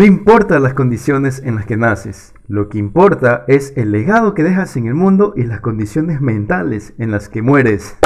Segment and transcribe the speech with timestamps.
[0.00, 4.42] No importa las condiciones en las que naces, lo que importa es el legado que
[4.42, 7.96] dejas en el mundo y las condiciones mentales en las que mueres.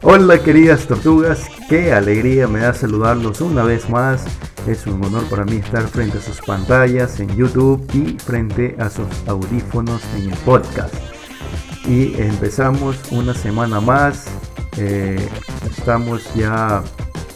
[0.00, 4.24] Hola queridas tortugas, qué alegría me da saludarlos una vez más.
[4.66, 8.88] Es un honor para mí estar frente a sus pantallas en YouTube y frente a
[8.88, 10.94] sus audífonos en el podcast.
[11.86, 14.28] Y empezamos una semana más.
[14.78, 15.28] Eh,
[15.66, 16.82] estamos ya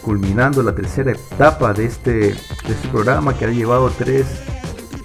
[0.08, 4.42] culminando la tercera etapa de este, de este programa que ha llevado tres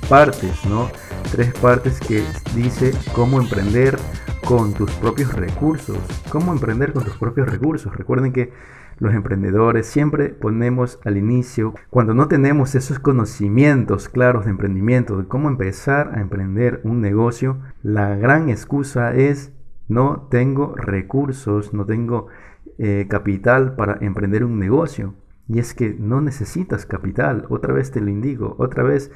[0.08, 0.90] partes, ¿no?
[1.30, 2.24] Tres partes que
[2.56, 3.98] dice cómo emprender
[4.45, 5.98] con tus propios recursos.
[6.30, 7.94] Cómo emprender con tus propios recursos.
[7.94, 8.54] Recuerden que
[8.98, 15.28] los emprendedores siempre ponemos al inicio, cuando no tenemos esos conocimientos claros de emprendimiento, de
[15.28, 19.52] cómo empezar a emprender un negocio, la gran excusa es
[19.90, 22.30] no tengo recursos, no tengo
[22.78, 25.16] eh, capital para emprender un negocio.
[25.48, 29.12] Y es que no necesitas capital, otra vez te lo indico, otra vez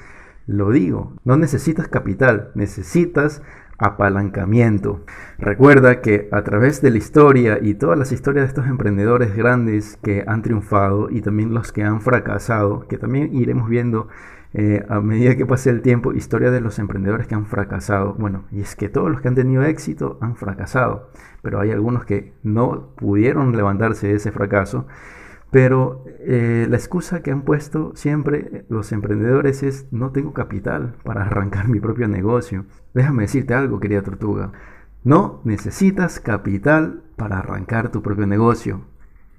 [0.46, 3.42] lo digo, no necesitas capital, necesitas
[3.78, 5.06] apalancamiento.
[5.38, 9.98] Recuerda que a través de la historia y todas las historias de estos emprendedores grandes
[10.02, 14.08] que han triunfado y también los que han fracasado, que también iremos viendo
[14.60, 18.16] eh, a medida que pase el tiempo, historia de los emprendedores que han fracasado.
[18.16, 21.12] Bueno, y es que todos los que han tenido éxito han fracasado,
[21.44, 24.88] pero hay algunos que no pudieron levantarse de ese fracaso.
[25.52, 31.22] Pero eh, la excusa que han puesto siempre los emprendedores es no tengo capital para
[31.22, 32.66] arrancar mi propio negocio.
[32.96, 34.54] Déjame decirte algo, querida tortuga.
[35.04, 38.82] No necesitas capital para arrancar tu propio negocio.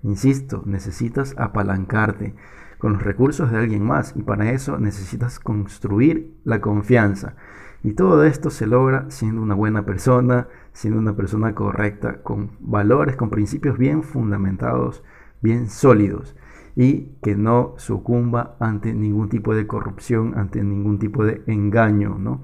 [0.05, 2.37] Insisto, necesitas apalancarte
[2.79, 7.35] con los recursos de alguien más y para eso necesitas construir la confianza.
[7.83, 13.17] Y todo esto se logra siendo una buena persona, siendo una persona correcta, con valores,
[13.17, 15.03] con principios bien fundamentados,
[15.41, 16.35] bien sólidos
[16.75, 22.43] y que no sucumba ante ningún tipo de corrupción, ante ningún tipo de engaño, ¿no?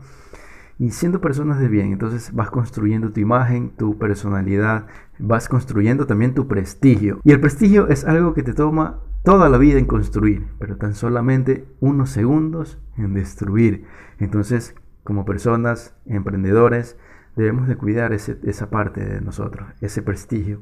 [0.77, 4.87] Y siendo personas de bien, entonces vas construyendo tu imagen, tu personalidad,
[5.21, 7.21] vas construyendo también tu prestigio.
[7.23, 10.95] Y el prestigio es algo que te toma toda la vida en construir, pero tan
[10.95, 13.87] solamente unos segundos en destruir.
[14.19, 16.97] Entonces, como personas, emprendedores,
[17.35, 20.61] debemos de cuidar esa parte de nosotros, ese prestigio.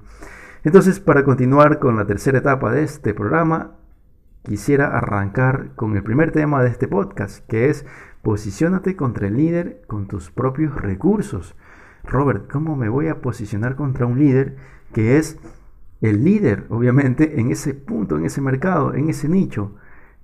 [0.64, 3.72] Entonces, para continuar con la tercera etapa de este programa,
[4.44, 7.84] quisiera arrancar con el primer tema de este podcast, que es
[8.22, 11.56] posicionate contra el líder con tus propios recursos.
[12.04, 14.56] Robert, ¿cómo me voy a posicionar contra un líder
[14.92, 15.38] que es
[16.02, 19.76] el líder, obviamente, en ese punto, en ese mercado, en ese nicho.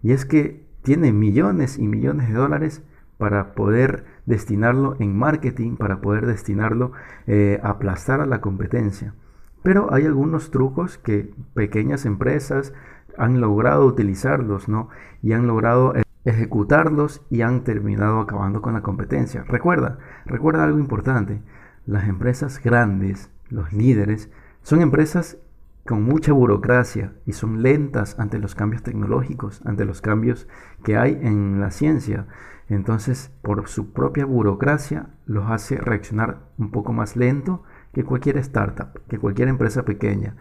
[0.03, 2.83] Y es que tiene millones y millones de dólares
[3.17, 6.93] para poder destinarlo en marketing, para poder destinarlo
[7.27, 9.15] eh, a aplastar a la competencia.
[9.63, 12.75] Pero hay algunos trucos que pequeñas empresas
[13.17, 14.89] han logrado utilizarlos, ¿no?
[15.23, 19.45] Y han logrado eh, ejecutarlos y han terminado acabando con la competencia.
[19.45, 21.41] Recuerda, recuerda algo importante.
[21.87, 24.31] Las empresas grandes, los líderes,
[24.63, 25.39] son empresas
[25.89, 30.47] con mucha burocracia y son lentas ante los cambios tecnológicos, ante los cambios
[30.85, 32.27] que hay en la ciencia.
[32.69, 37.63] Entonces, por su propia burocracia, los hace reaccionar un poco más lento
[37.95, 40.37] que cualquier startup, que cualquier empresa pequeña.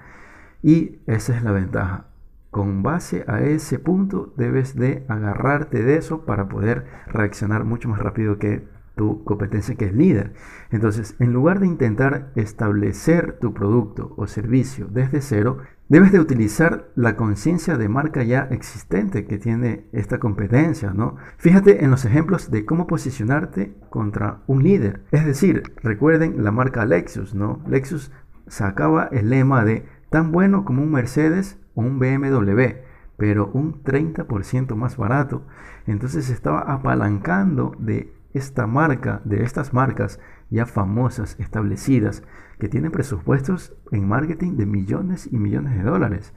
[0.62, 2.08] Y esa es la ventaja.
[2.52, 8.00] Con base a ese punto debes de agarrarte de eso para poder reaccionar mucho más
[8.00, 10.34] rápido que tu competencia que es líder.
[10.72, 16.90] Entonces, en lugar de intentar establecer tu producto o servicio desde cero, debes de utilizar
[16.96, 21.16] la conciencia de marca ya existente que tiene esta competencia, ¿no?
[21.38, 25.04] Fíjate en los ejemplos de cómo posicionarte contra un líder.
[25.12, 27.62] Es decir, recuerden la marca Lexus, ¿no?
[27.70, 28.12] Lexus
[28.48, 32.88] sacaba el lema de tan bueno como un Mercedes o un BMW
[33.18, 35.42] pero un 30% más barato.
[35.88, 40.20] Entonces estaba apalancando de esta marca, de estas marcas
[40.50, 42.24] ya famosas, establecidas,
[42.60, 46.34] que tienen presupuestos en marketing de millones y millones de dólares.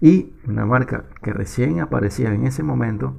[0.00, 3.16] Y una marca que recién aparecía en ese momento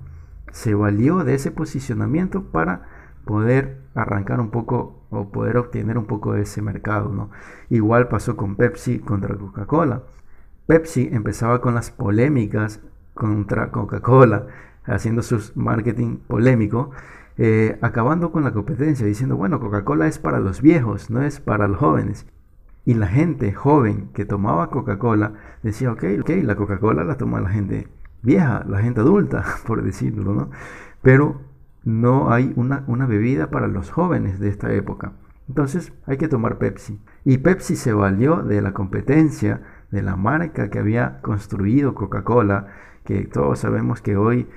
[0.52, 2.84] se valió de ese posicionamiento para
[3.26, 7.10] poder arrancar un poco o poder obtener un poco de ese mercado.
[7.10, 7.30] ¿no?
[7.70, 10.04] Igual pasó con Pepsi contra Coca-Cola.
[10.68, 12.82] Pepsi empezaba con las polémicas
[13.14, 14.48] contra Coca-Cola,
[14.86, 16.92] haciendo su marketing polémico
[17.38, 21.68] eh, acabando con la competencia, diciendo, bueno, Coca-Cola es para los viejos, no es para
[21.68, 22.28] los jóvenes.
[22.86, 25.34] Y la gente joven que tomaba Coca-Cola
[25.64, 27.88] decía, ok, ok, la Coca-Cola la toma la gente
[28.22, 30.52] vieja, la gente adulta, por decirlo, ¿no?
[31.02, 31.42] Pero
[31.84, 35.14] no hay una, una bebida para los jóvenes de esta época.
[35.48, 37.02] Entonces hay que tomar Pepsi.
[37.26, 42.68] Y Pepsi se valió de la competencia, de la marca que había construido Coca-Cola,
[43.04, 44.48] que todos sabemos que hoy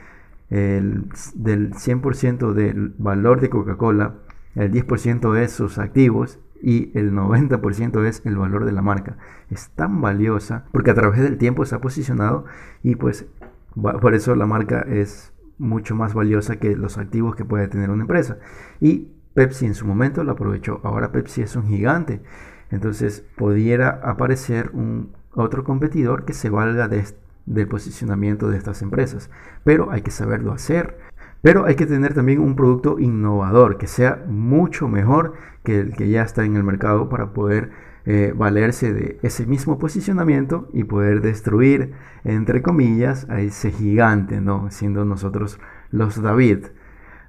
[0.51, 4.15] el, del 100% del valor de Coca-Cola,
[4.55, 9.19] el 10% es sus activos y el 90% es el valor de la marca.
[9.51, 12.45] Es tan valiosa porque a través del tiempo se ha posicionado
[12.83, 13.27] y pues
[13.75, 18.03] por eso la marca es mucho más valiosa que los activos que puede tener una
[18.03, 18.39] empresa.
[18.81, 20.81] Y Pepsi en su momento lo aprovechó.
[20.83, 22.23] Ahora Pepsi es un gigante.
[22.71, 27.05] Entonces pudiera aparecer un otro competidor que se valga de,
[27.47, 29.31] del posicionamiento de estas empresas.
[29.65, 30.99] Pero hay que saberlo hacer.
[31.43, 36.09] Pero hay que tener también un producto innovador que sea mucho mejor que el que
[36.09, 37.71] ya está en el mercado para poder
[38.05, 41.93] eh, valerse de ese mismo posicionamiento y poder destruir,
[42.25, 44.71] entre comillas, a ese gigante, ¿no?
[44.71, 45.59] Siendo nosotros
[45.91, 46.67] los David,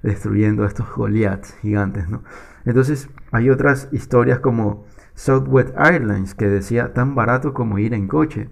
[0.04, 2.22] destruyendo a estos Goliaths gigantes, ¿no?
[2.64, 4.84] Entonces, hay otras historias como
[5.14, 8.48] Southwest Airlines, que decía tan barato como ir en coche.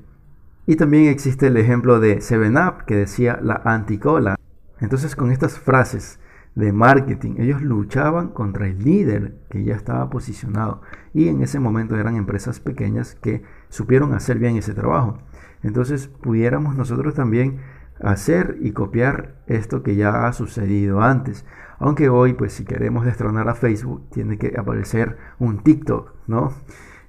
[0.67, 4.37] Y también existe el ejemplo de 7up, que decía la anticola.
[4.81, 6.19] Entonces, con estas frases
[6.57, 7.35] de marketing.
[7.39, 10.81] Ellos luchaban contra el líder que ya estaba posicionado
[11.13, 15.19] y en ese momento eran empresas pequeñas que supieron hacer bien ese trabajo.
[15.63, 17.61] Entonces pudiéramos nosotros también
[18.01, 21.45] hacer y copiar esto que ya ha sucedido antes.
[21.79, 26.55] Aunque hoy, pues si queremos destronar a Facebook, tiene que aparecer un TikTok, ¿no?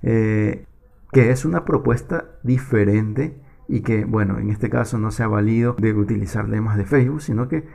[0.01, 0.65] Eh,
[1.13, 5.75] que es una propuesta diferente y que, bueno, en este caso no se ha valido
[5.79, 7.65] de utilizar lemas de Facebook, sino que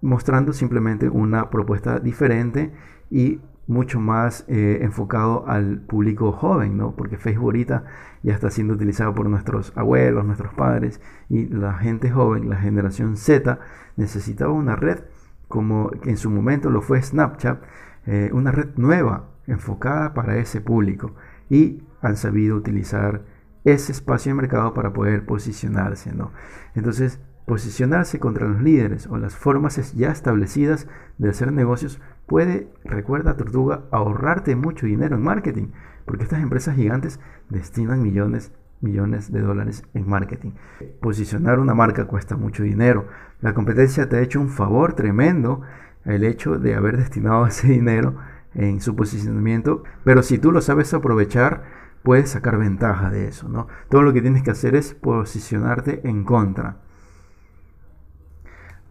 [0.00, 2.72] mostrando simplemente una propuesta diferente
[3.10, 6.94] y mucho más eh, enfocado al público joven, ¿no?
[6.94, 7.84] Porque Facebook ahorita
[8.22, 13.16] ya está siendo utilizado por nuestros abuelos, nuestros padres y la gente joven, la generación
[13.16, 13.58] Z,
[13.96, 15.00] necesitaba una red
[15.48, 17.62] como en su momento lo fue Snapchat,
[18.06, 21.14] eh, una red nueva enfocada para ese público
[21.48, 23.22] y han sabido utilizar
[23.66, 26.32] ese espacio de mercado para poder posicionarse, ¿no?
[26.74, 33.36] Entonces, Posicionarse contra los líderes o las formas ya establecidas de hacer negocios puede, recuerda
[33.36, 35.68] Tortuga, ahorrarte mucho dinero en marketing,
[36.06, 40.54] porque estas empresas gigantes destinan millones, millones de dólares en marketing.
[41.00, 43.06] Posicionar una marca cuesta mucho dinero.
[43.40, 45.62] La competencia te ha hecho un favor tremendo
[46.04, 48.16] el hecho de haber destinado ese dinero
[48.54, 53.66] en su posicionamiento, pero si tú lo sabes aprovechar, puedes sacar ventaja de eso, ¿no?
[53.90, 56.76] Todo lo que tienes que hacer es posicionarte en contra.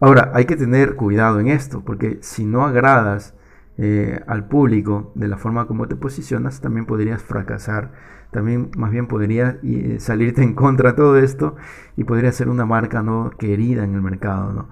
[0.00, 3.34] Ahora, hay que tener cuidado en esto, porque si no agradas
[3.78, 7.92] eh, al público de la forma como te posicionas, también podrías fracasar.
[8.32, 11.56] También más bien podría eh, salirte en contra de todo esto
[11.96, 14.68] y podría ser una marca no querida en el mercado, ¿no?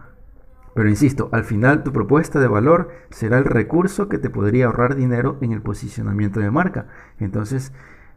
[0.74, 4.96] Pero insisto, al final tu propuesta de valor será el recurso que te podría ahorrar
[4.96, 6.88] dinero en el posicionamiento de marca.
[7.18, 7.72] Entonces,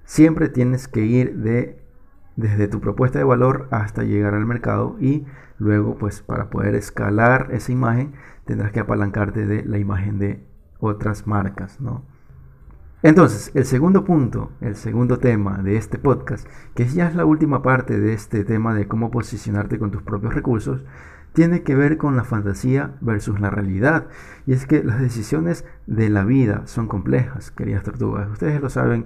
[0.07, 1.80] siempre tienes que ir de
[2.38, 5.25] desde tu propuesta de valor hasta llegar al mercado y
[5.57, 8.13] luego pues para poder escalar esa imagen
[8.45, 10.45] tendrás que apalancarte de la imagen de
[10.80, 12.06] otras marcas, ¿no?
[13.03, 17.62] Entonces, el segundo punto, el segundo tema de este podcast, que ya es la última
[17.62, 20.84] parte de este tema de cómo posicionarte con tus propios recursos,
[21.34, 24.08] tiene que ver con la fantasía versus la realidad.
[24.48, 28.29] Y es que las decisiones de la vida son complejas, queridas tortugas.
[28.31, 29.05] Ustedes lo saben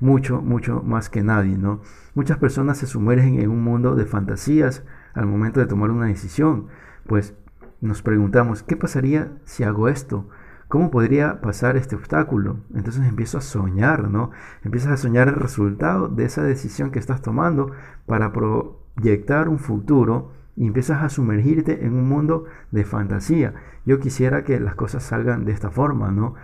[0.00, 1.80] mucho, mucho más que nadie, ¿no?
[2.14, 4.84] Muchas personas se sumergen en un mundo de fantasías
[5.14, 6.66] al momento de tomar una decisión,
[7.06, 7.34] pues
[7.80, 10.28] nos preguntamos, ¿qué pasaría si hago esto?
[10.68, 12.58] ¿Cómo podría pasar este obstáculo?
[12.74, 14.30] Entonces empiezo a soñar, ¿no?
[14.64, 17.70] Empiezas a soñar el resultado de esa decisión que estás tomando
[18.06, 23.54] para proyectar un futuro y empiezas a sumergirte en un mundo de fantasía.
[23.84, 26.34] Yo quisiera que las cosas salgan de esta forma, ¿no?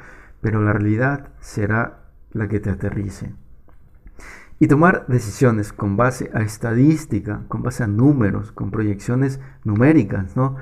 [0.40, 2.01] Pero la realidad será
[2.32, 3.34] la que te aterrice.
[4.58, 10.56] Y tomar decisiones con base a estadística, con base a números, con proyecciones numéricas, ¿no?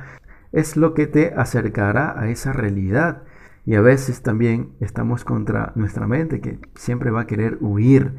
[0.53, 3.23] Es lo que te acercará a esa realidad.
[3.67, 8.15] Y a veces también estamos contra nuestra mente que siempre va a querer huir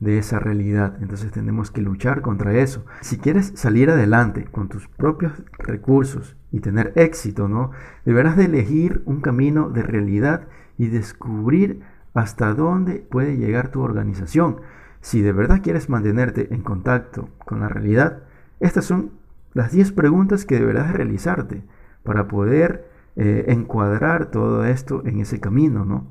[0.00, 0.98] de esa realidad.
[1.00, 2.84] Entonces tenemos que luchar contra eso.
[3.02, 7.70] Si quieres salir adelante con tus propios recursos y tener éxito, ¿no?
[8.04, 11.82] Deberás de elegir un camino de realidad y descubrir
[12.14, 14.60] hasta dónde puede llegar tu organización.
[15.00, 18.22] Si de verdad quieres mantenerte en contacto con la realidad,
[18.60, 19.12] estas son
[19.54, 21.64] las 10 preguntas que deberás realizarte
[22.04, 26.06] para poder eh, encuadrar todo esto en ese camino, ¿no?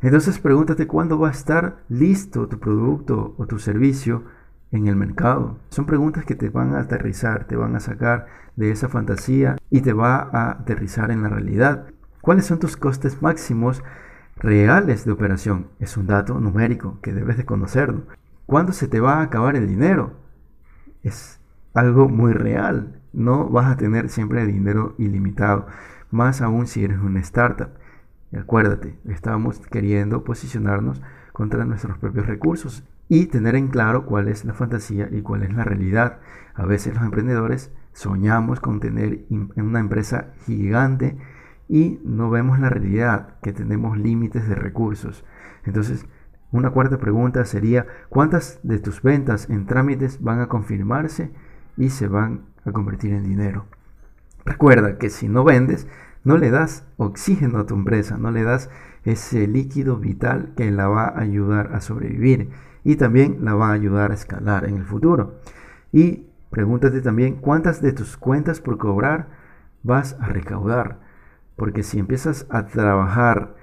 [0.00, 4.24] Entonces pregúntate cuándo va a estar listo tu producto o tu servicio
[4.72, 5.58] en el mercado.
[5.68, 9.82] Son preguntas que te van a aterrizar, te van a sacar de esa fantasía y
[9.82, 11.86] te va a aterrizar en la realidad.
[12.20, 13.84] ¿Cuáles son tus costes máximos
[14.42, 15.68] reales de operación?
[15.78, 18.06] Es un dato numérico que debes de conocerlo.
[18.44, 20.14] ¿Cuándo se te va a acabar el dinero?
[21.02, 21.40] Es
[21.74, 22.98] algo muy real.
[23.12, 25.66] no vas a tener siempre dinero ilimitado,
[26.10, 27.68] más aún si eres una startup.
[28.30, 34.46] Y acuérdate, estamos queriendo posicionarnos contra nuestros propios recursos y tener en claro cuál es
[34.46, 36.20] la fantasía y cuál es la realidad.
[36.54, 41.18] A veces los emprendedores soñamos con tener una empresa gigante
[41.68, 45.24] y no vemos la realidad, que tenemos límites de recursos.
[45.64, 46.06] Entonces,
[46.50, 51.32] una cuarta pregunta sería, ¿cuántas de tus ventas en trámites van a confirmarse
[51.76, 53.66] y se van a convertir en dinero?
[54.44, 55.86] Recuerda que si no vendes,
[56.24, 58.70] no le das oxígeno a tu empresa, no le das
[59.04, 62.50] ese líquido vital que la va a ayudar a sobrevivir
[62.84, 65.40] y también la va a ayudar a escalar en el futuro.
[65.92, 69.28] Y pregúntate también cuántas de tus cuentas por cobrar
[69.82, 71.00] vas a recaudar.
[71.56, 73.54] Porque si empiezas a trabajar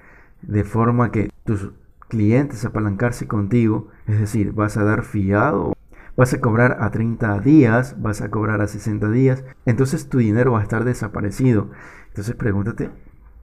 [0.42, 1.72] de forma que tus
[2.08, 5.72] clientes apalancarse contigo, es decir, vas a dar fiado,
[6.16, 10.52] vas a cobrar a 30 días, vas a cobrar a 60 días, entonces tu dinero
[10.52, 11.70] va a estar desaparecido.
[12.08, 12.90] Entonces pregúntate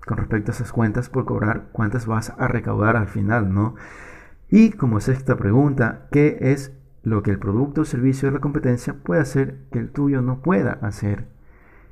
[0.06, 3.76] con respecto a esas cuentas por cobrar, cuántas vas a recaudar al final, ¿no?
[4.50, 6.74] Y como sexta pregunta, ¿qué es
[7.04, 10.42] lo que el producto o servicio de la competencia puede hacer que el tuyo no
[10.42, 11.28] pueda hacer?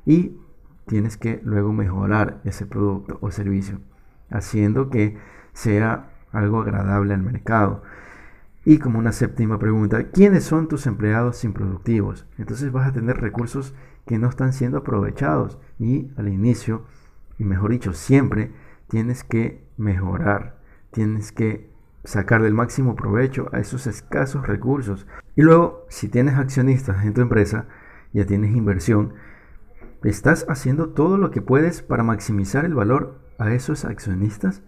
[0.06, 0.38] Y
[0.86, 3.80] tienes que luego mejorar ese producto o servicio,
[4.30, 5.18] haciendo que
[5.52, 7.82] sea algo agradable al mercado.
[8.64, 12.26] Y como una séptima pregunta, ¿quiénes son tus empleados improductivos?
[12.38, 13.74] Entonces vas a tener recursos
[14.06, 16.84] que no están siendo aprovechados y al inicio,
[17.38, 18.52] y mejor dicho, siempre
[18.88, 20.58] tienes que mejorar,
[20.90, 21.70] tienes que
[22.04, 25.06] sacar del máximo provecho a esos escasos recursos.
[25.34, 27.66] Y luego, si tienes accionistas en tu empresa,
[28.12, 29.14] ya tienes inversión,
[30.04, 34.62] ¿estás haciendo todo lo que puedes para maximizar el valor a esos accionistas?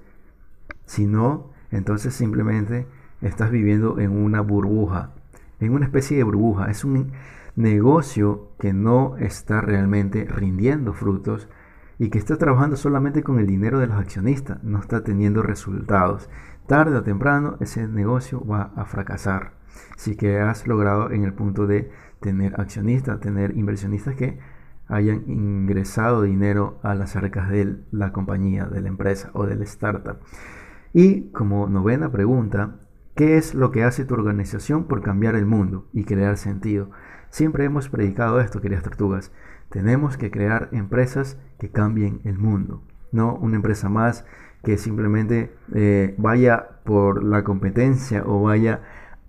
[0.87, 2.87] Si no, entonces simplemente
[3.21, 5.13] estás viviendo en una burbuja,
[5.61, 6.71] en una especie de burbuja.
[6.71, 7.13] Es un
[7.57, 11.49] negocio que no está realmente rindiendo frutos
[11.99, 16.31] y que está trabajando solamente con el dinero de los accionistas, no está teniendo resultados.
[16.67, 19.55] Tarde o temprano ese negocio va a fracasar.
[19.97, 24.39] Si que has logrado en el punto de tener accionistas, tener inversionistas que
[24.89, 30.19] hayan ingresado dinero a las arcas de la compañía, de la empresa o del startup.
[30.93, 32.77] Y como novena pregunta,
[33.15, 36.91] ¿qué es lo que hace tu organización por cambiar el mundo y crear sentido?
[37.31, 39.33] Siempre hemos predicado esto, queridas tortugas.
[39.69, 44.25] Tenemos que crear empresas que cambien el mundo, no una empresa más
[44.65, 48.81] que simplemente eh, vaya por la competencia o vaya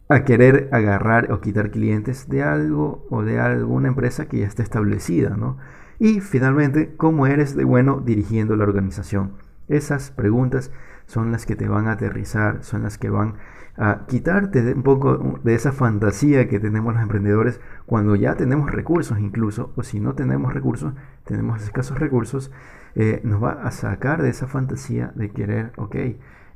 [0.10, 4.64] a querer agarrar o quitar clientes de algo o de alguna empresa que ya esté
[4.64, 5.58] establecida, ¿no?
[6.00, 9.34] Y finalmente, ¿cómo eres de bueno dirigiendo la organización?
[9.68, 10.72] Esas preguntas
[11.06, 13.36] son las que te van a aterrizar, son las que van
[13.78, 18.72] a quitarte de un poco de esa fantasía que tenemos los emprendedores cuando ya tenemos
[18.72, 22.52] recursos incluso, o si no tenemos recursos, tenemos escasos recursos,
[22.96, 25.96] eh, nos va a sacar de esa fantasía de querer, ok,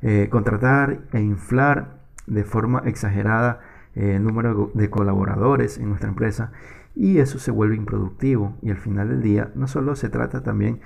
[0.02, 3.60] eh, contratar e inflar de forma exagerada
[3.94, 6.52] eh, número de colaboradores en nuestra empresa
[6.94, 10.80] y eso se vuelve improductivo y al final del día no solo se trata también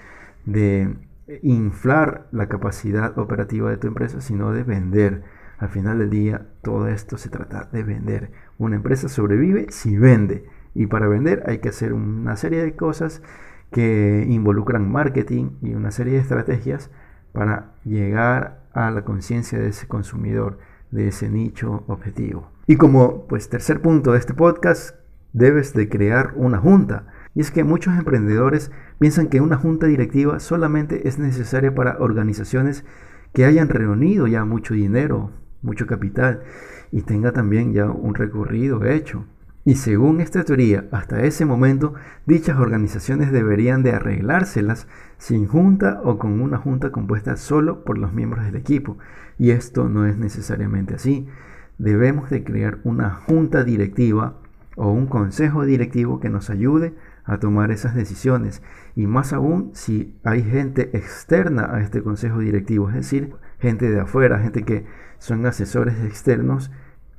[0.44, 0.96] de
[1.42, 5.22] inflar la capacidad operativa de tu empresa, sino de vender.
[5.58, 8.30] Al final del día, todo esto se trata de vender.
[8.58, 10.46] Una empresa sobrevive si vende.
[10.74, 13.22] Y para vender hay que hacer una serie de cosas
[13.70, 16.90] que involucran marketing y una serie de estrategias
[17.32, 20.58] para llegar a la conciencia de ese consumidor,
[20.90, 22.50] de ese nicho objetivo.
[22.66, 24.96] Y como pues tercer punto de este podcast,
[25.32, 30.40] debes de crear una junta y es que muchos emprendedores piensan que una junta directiva
[30.40, 32.84] solamente es necesaria para organizaciones
[33.32, 35.30] que hayan reunido ya mucho dinero,
[35.62, 36.42] mucho capital
[36.90, 39.24] y tenga también ya un recorrido hecho.
[39.64, 41.94] Y según esta teoría, hasta ese momento,
[42.26, 44.86] dichas organizaciones deberían de arreglárselas
[45.18, 48.98] sin junta o con una junta compuesta solo por los miembros del equipo.
[49.38, 51.26] Y esto no es necesariamente así.
[51.76, 54.38] Debemos de crear una junta directiva
[54.76, 58.62] o un consejo directivo que nos ayude a tomar esas decisiones.
[58.96, 64.00] Y más aún si hay gente externa a este consejo directivo, es decir, gente de
[64.00, 64.86] afuera, gente que
[65.18, 66.70] son asesores externos,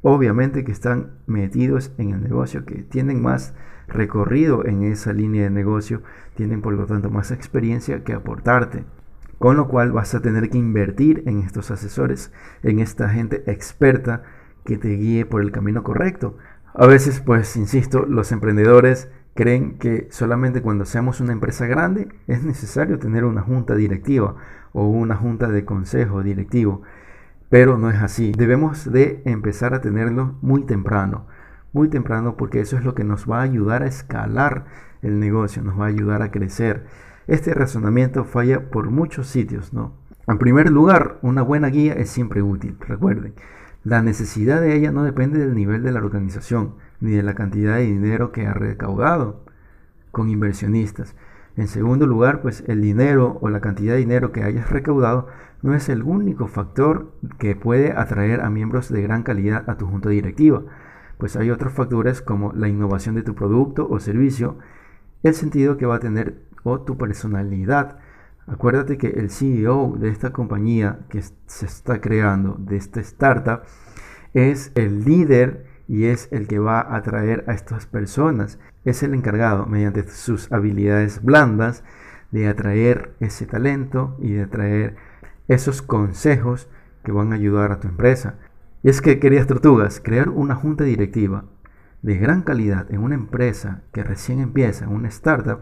[0.02, 3.54] obviamente que están metidos en el negocio, que tienen más
[3.88, 6.02] recorrido en esa línea de negocio,
[6.36, 8.86] tienen por lo tanto más experiencia que aportarte.
[9.38, 14.24] Con lo cual vas a tener que invertir en estos asesores, en esta gente experta
[14.66, 16.38] que te guíe por el camino correcto.
[16.74, 22.44] A veces, pues, insisto, los emprendedores creen que solamente cuando seamos una empresa grande es
[22.44, 24.36] necesario tener una junta directiva
[24.74, 26.82] o una junta de consejo directivo.
[27.50, 28.32] Pero no es así.
[28.32, 31.26] Debemos de empezar a tenerlo muy temprano.
[31.72, 34.66] muy temprano porque eso es lo que nos va a ayudar a escalar
[35.04, 36.86] el negocio, nos va a ayudar a crecer.
[37.28, 39.94] Este razonamiento falla por muchos sitios, ¿no?
[40.28, 43.34] En primer lugar, una buena guía es siempre útil, recuerden.
[43.84, 47.76] La necesidad de ella no depende del nivel de la organización, ni de la cantidad
[47.76, 49.46] de dinero que ha recaudado
[50.12, 51.16] con inversionistas.
[51.60, 55.28] En segundo lugar, pues el dinero o la cantidad de dinero que hayas recaudado
[55.62, 59.86] no es el único factor que puede atraer a miembros de gran calidad a tu
[59.86, 60.64] junta directiva,
[61.18, 64.58] pues hay otros factores como la innovación de tu producto o servicio,
[65.22, 67.98] el sentido que va a tener o tu personalidad.
[68.48, 73.64] Acuérdate que el CEO de esta compañía que se está creando, de esta startup,
[74.34, 78.60] es el líder y es el que va a atraer a estas personas.
[78.90, 81.84] Es el encargado, mediante sus habilidades blandas,
[82.32, 84.96] de atraer ese talento y de atraer
[85.48, 86.68] esos consejos
[87.04, 88.40] que van a ayudar a tu empresa.
[88.82, 91.46] Y es que, queridas tortugas, crear una junta directiva
[92.02, 95.60] de gran calidad en una empresa que recién empieza, en una startup,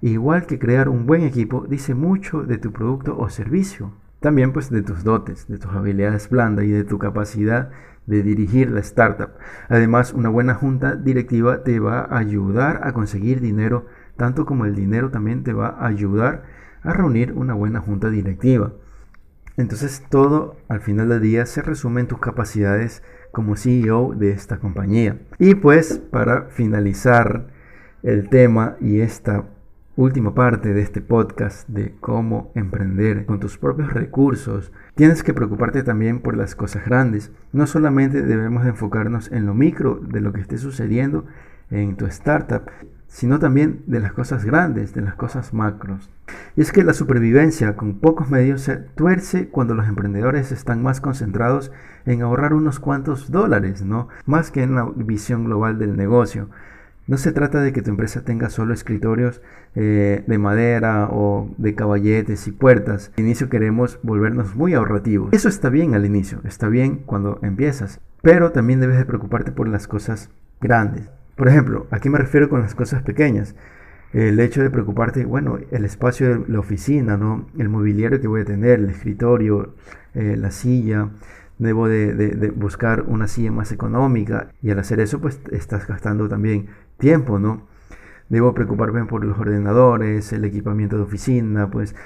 [0.00, 3.92] igual que crear un buen equipo, dice mucho de tu producto o servicio.
[4.22, 7.70] También pues de tus dotes, de tus habilidades blandas y de tu capacidad
[8.06, 9.30] de dirigir la startup.
[9.68, 13.86] Además, una buena junta directiva te va a ayudar a conseguir dinero,
[14.16, 16.44] tanto como el dinero también te va a ayudar
[16.82, 18.72] a reunir una buena junta directiva.
[19.56, 23.02] Entonces todo al final del día se resume en tus capacidades
[23.32, 25.18] como CEO de esta compañía.
[25.38, 27.48] Y pues para finalizar
[28.04, 29.44] el tema y esta
[29.96, 35.82] última parte de este podcast de cómo emprender con tus propios recursos, tienes que preocuparte
[35.82, 37.30] también por las cosas grandes.
[37.52, 41.26] No solamente debemos enfocarnos en lo micro de lo que esté sucediendo
[41.70, 42.62] en tu startup,
[43.06, 46.10] sino también de las cosas grandes, de las cosas macros.
[46.56, 51.02] Y es que la supervivencia con pocos medios se tuerce cuando los emprendedores están más
[51.02, 51.70] concentrados
[52.06, 54.08] en ahorrar unos cuantos dólares, ¿no?
[54.24, 56.48] Más que en la visión global del negocio.
[57.08, 59.42] No se trata de que tu empresa tenga solo escritorios
[59.74, 63.10] eh, de madera o de caballetes y puertas.
[63.16, 65.32] Al inicio queremos volvernos muy ahorrativos.
[65.32, 69.68] Eso está bien al inicio, está bien cuando empiezas, pero también debes de preocuparte por
[69.68, 71.10] las cosas grandes.
[71.34, 73.56] Por ejemplo, ¿a qué me refiero con las cosas pequeñas?
[74.12, 77.48] El hecho de preocuparte, bueno, el espacio de la oficina, ¿no?
[77.58, 79.74] El mobiliario que voy a tener, el escritorio,
[80.14, 81.08] eh, la silla,
[81.62, 86.66] debo de, buscar una silla más económica y al hacer eso pues estás gastando también
[87.02, 87.66] tiempo, ¿no?
[88.28, 91.96] Debo preocuparme por los ordenadores, el equipamiento de oficina, pues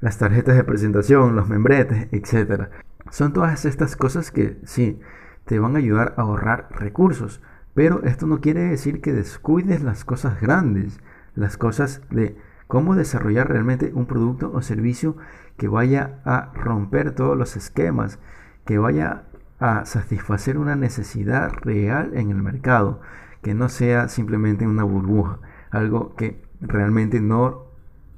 [0.00, 2.68] las tarjetas de presentación, los membretes, etc.
[3.10, 5.00] Son todas estas cosas que sí,
[5.44, 7.42] te van a ayudar a ahorrar recursos,
[7.74, 11.00] pero esto no quiere decir que descuides las cosas grandes,
[11.34, 12.36] las cosas de
[12.68, 15.16] cómo desarrollar realmente un producto o servicio
[15.56, 18.20] que vaya a romper todos los esquemas,
[18.64, 19.24] que vaya
[19.58, 23.00] a satisfacer una necesidad real en el mercado,
[23.44, 25.38] que no sea simplemente una burbuja,
[25.70, 27.66] algo que realmente no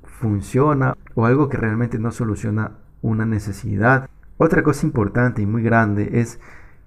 [0.04, 4.08] funciona o algo que realmente no soluciona una necesidad.
[4.38, 6.38] Otra cosa importante y muy grande es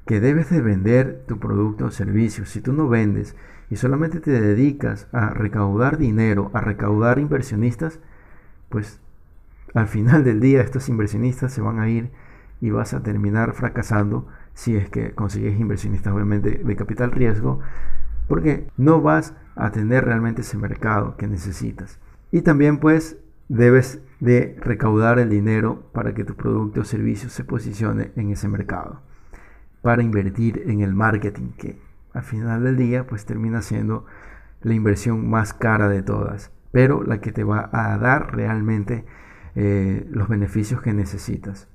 [0.05, 2.45] que debes de vender tu producto o servicio.
[2.45, 3.35] Si tú no vendes
[3.69, 7.99] y solamente te dedicas a recaudar dinero, a recaudar inversionistas,
[8.69, 9.01] pues
[9.73, 12.09] al final del día estos inversionistas se van a ir
[12.61, 17.59] y vas a terminar fracasando si es que consigues inversionistas obviamente de capital riesgo,
[18.29, 21.99] porque no vas a tener realmente ese mercado que necesitas.
[22.31, 23.17] Y también pues
[23.49, 28.47] debes de recaudar el dinero para que tu producto o servicio se posicione en ese
[28.47, 29.01] mercado,
[29.81, 31.81] para invertir en el marketing, que
[32.13, 34.05] al final del día pues termina siendo
[34.61, 39.05] la inversión más cara de todas, pero la que te va a dar realmente
[39.55, 41.67] eh, los beneficios que necesitas.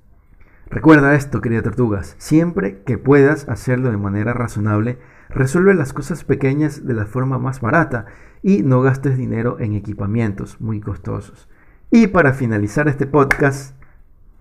[0.71, 4.99] Recuerda esto, querida tortugas, siempre que puedas hacerlo de manera razonable,
[5.35, 8.07] resuelve las cosas pequeñas de la forma más barata
[8.43, 11.49] y no gastes dinero en equipamientos muy costosos.
[11.91, 13.77] Y para finalizar este podcast,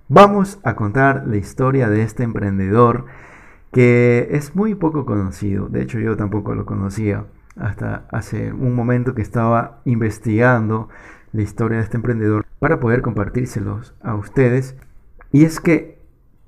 [0.07, 3.05] vamos a contar la historia de este emprendedor
[3.71, 5.67] que es muy poco conocido.
[5.67, 7.25] De hecho, yo tampoco lo conocía
[7.57, 10.89] hasta hace un momento que estaba investigando
[11.31, 14.77] la historia de este emprendedor para poder compartírselos a ustedes.
[15.31, 15.92] Y es que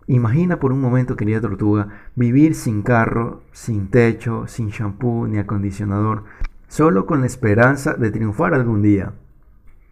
[0.08, 6.26] Imagina por un momento, querida tortuga, vivir sin carro, sin techo, sin shampoo ni acondicionador,
[6.68, 9.14] solo con la esperanza de triunfar algún día.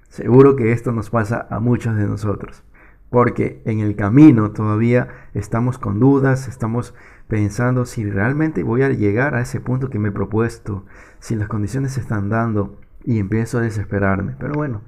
[0.10, 2.64] Seguro que esto nos pasa a muchos de nosotros,
[3.10, 6.94] porque en el camino todavía estamos con dudas, estamos
[7.28, 10.86] pensando si realmente voy a llegar a ese punto que me he propuesto,
[11.20, 14.36] si las condiciones se están dando y empiezo a desesperarme.
[14.38, 14.82] Pero bueno,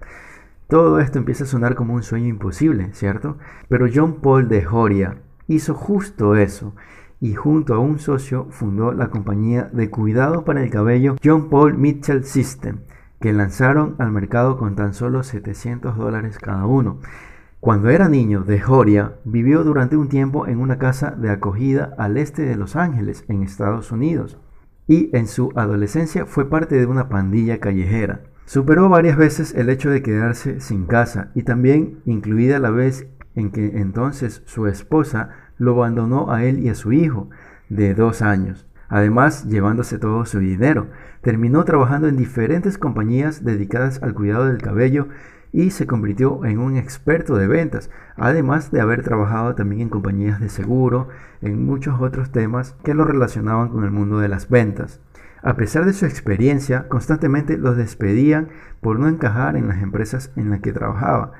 [0.67, 3.37] todo esto empieza a sonar como un sueño imposible, ¿cierto?
[3.69, 6.73] Pero John Paul de Joria hizo justo eso
[7.21, 11.77] y junto a un socio fundó la compañía de cuidado para el cabello John Paul
[11.77, 12.79] Mitchell System,
[13.19, 16.99] que lanzaron al mercado con tan solo 700 dólares cada uno.
[17.59, 22.17] Cuando era niño, de Joria vivió durante un tiempo en una casa de acogida al
[22.17, 24.39] este de Los Ángeles, en Estados Unidos,
[24.87, 28.25] y en su adolescencia fue parte de una pandilla callejera.
[28.45, 33.51] Superó varias veces el hecho de quedarse sin casa y también incluida la vez en
[33.51, 37.29] que entonces su esposa lo abandonó a él y a su hijo
[37.69, 38.67] de dos años.
[38.87, 40.89] Además, llevándose todo su dinero,
[41.21, 45.07] terminó trabajando en diferentes compañías dedicadas al cuidado del cabello
[45.51, 50.39] y se convirtió en un experto de ventas, además de haber trabajado también en compañías
[50.39, 51.07] de seguro,
[51.41, 54.99] en muchos otros temas que lo relacionaban con el mundo de las ventas.
[55.45, 58.49] A pesar de su experiencia, constantemente los despedían
[58.81, 61.33] por no encajar en las empresas en las que trabajaba.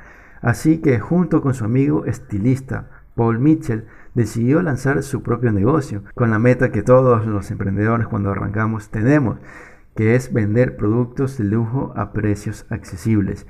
[0.43, 6.29] Así que junto con su amigo estilista Paul Mitchell decidió lanzar su propio negocio, con
[6.29, 9.39] la meta que todos los emprendedores cuando arrancamos tenemos,
[9.95, 13.47] que es vender productos de lujo a precios accesibles.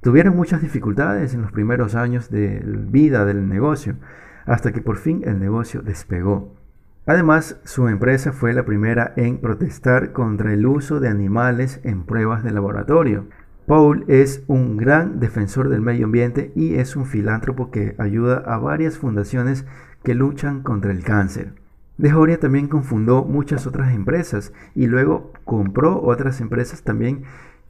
[0.00, 3.94] Tuvieron muchas dificultades en los primeros años de vida del negocio,
[4.46, 6.60] hasta que por fin el negocio despegó.
[7.04, 12.44] Además, su empresa fue la primera en protestar contra el uso de animales en pruebas
[12.44, 13.26] de laboratorio.
[13.66, 18.58] Paul es un gran defensor del medio ambiente y es un filántropo que ayuda a
[18.58, 19.64] varias fundaciones
[20.04, 21.54] que luchan contra el cáncer.
[21.98, 27.24] De Joria también confundó muchas otras empresas y luego compró otras empresas también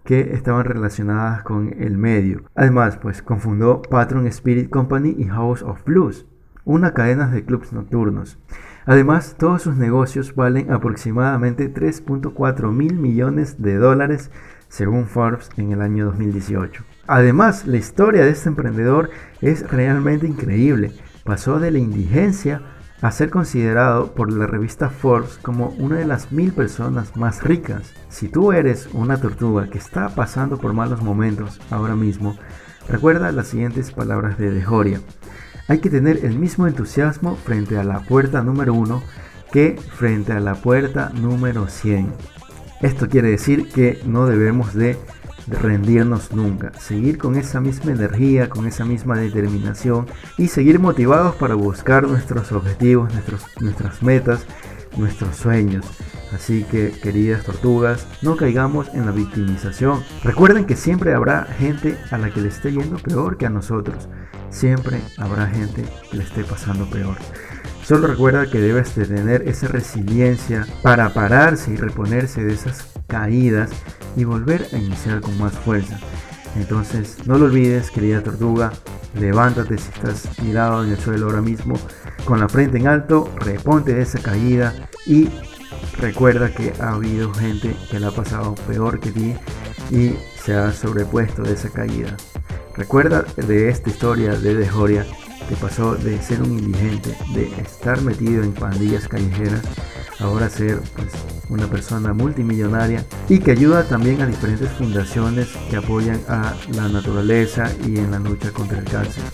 [0.04, 2.42] que estaban relacionadas con el medio.
[2.54, 6.26] Además, pues confundó Patron Spirit Company y House of Blues,
[6.64, 8.38] una cadena de clubs nocturnos.
[8.84, 14.30] Además, todos sus negocios valen aproximadamente 3.4 mil millones de dólares
[14.68, 16.82] según Forbes en el año 2018.
[17.06, 20.92] Además, la historia de este emprendedor es realmente increíble.
[21.24, 22.62] Pasó de la indigencia
[23.02, 27.92] a ser considerado por la revista Forbes como una de las mil personas más ricas.
[28.08, 32.36] Si tú eres una tortuga que está pasando por malos momentos ahora mismo,
[32.88, 35.00] recuerda las siguientes palabras de Dejoria.
[35.68, 39.02] Hay que tener el mismo entusiasmo frente a la puerta número uno
[39.52, 42.12] que frente a la puerta número 100.
[42.80, 44.96] Esto quiere decir que no debemos de
[45.46, 50.06] rendirnos nunca, seguir con esa misma energía, con esa misma determinación
[50.38, 54.46] y seguir motivados para buscar nuestros objetivos, nuestros, nuestras metas,
[54.96, 55.86] nuestros sueños.
[56.34, 60.02] Así que, queridas tortugas, no caigamos en la victimización.
[60.24, 64.08] Recuerden que siempre habrá gente a la que le esté yendo peor que a nosotros.
[64.50, 67.16] Siempre habrá gente que le esté pasando peor.
[67.84, 73.70] Solo recuerda que debes de tener esa resiliencia para pararse y reponerse de esas caídas
[74.16, 75.98] y volver a iniciar con más fuerza.
[76.56, 78.72] Entonces, no lo olvides, querida tortuga,
[79.18, 81.74] levántate si estás tirado en el suelo ahora mismo,
[82.24, 84.74] con la frente en alto, reponte de esa caída
[85.06, 85.28] y
[85.98, 89.34] recuerda que ha habido gente que la ha pasado peor que ti
[89.90, 92.16] y se ha sobrepuesto de esa caída.
[92.74, 95.06] Recuerda de esta historia de Dejoria
[95.48, 99.62] que pasó de ser un indigente, de estar metido en pandillas callejeras,
[100.20, 101.12] ahora ser pues,
[101.48, 107.70] una persona multimillonaria y que ayuda también a diferentes fundaciones que apoyan a la naturaleza
[107.86, 109.24] y en la lucha contra el cáncer.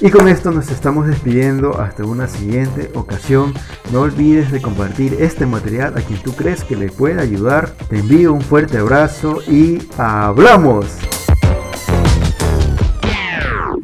[0.00, 3.54] Y con esto nos estamos despidiendo hasta una siguiente ocasión.
[3.92, 7.70] No olvides de compartir este material a quien tú crees que le pueda ayudar.
[7.88, 10.86] Te envío un fuerte abrazo y hablamos.